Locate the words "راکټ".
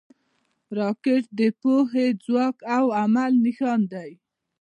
0.77-1.23